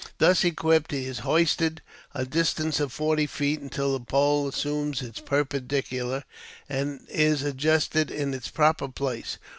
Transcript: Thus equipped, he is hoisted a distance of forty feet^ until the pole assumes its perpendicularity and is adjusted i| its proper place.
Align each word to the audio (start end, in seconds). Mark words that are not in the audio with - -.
Thus 0.17 0.43
equipped, 0.43 0.89
he 0.91 1.05
is 1.05 1.19
hoisted 1.19 1.83
a 2.15 2.25
distance 2.25 2.79
of 2.79 2.91
forty 2.91 3.27
feet^ 3.27 3.61
until 3.61 3.93
the 3.99 4.03
pole 4.03 4.47
assumes 4.47 5.03
its 5.03 5.19
perpendicularity 5.19 6.25
and 6.67 7.05
is 7.07 7.43
adjusted 7.43 8.11
i| 8.11 8.15
its 8.15 8.49
proper 8.49 8.87
place. 8.87 9.37